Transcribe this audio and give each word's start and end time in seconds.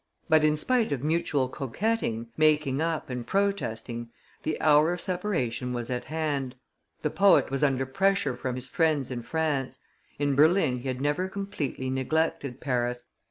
But 0.27 0.43
in 0.43 0.57
spite 0.57 0.91
of 0.91 1.03
mutual 1.03 1.47
coquetting, 1.47 2.29
making 2.35 2.81
up, 2.81 3.11
and 3.11 3.23
protesting, 3.27 4.09
the 4.41 4.59
hour 4.59 4.93
of 4.93 4.99
separation 4.99 5.73
was 5.73 5.91
at 5.91 6.05
hand; 6.05 6.55
the 7.01 7.11
poet 7.11 7.51
was 7.51 7.63
under 7.63 7.85
pressure 7.85 8.35
from 8.35 8.55
his 8.55 8.67
friends 8.67 9.11
in 9.11 9.21
France; 9.21 9.77
in 10.17 10.33
Berlin 10.33 10.79
he 10.79 10.87
had 10.87 11.01
never 11.01 11.29
completely 11.29 11.91
neglected 11.91 12.59
Paris. 12.59 13.05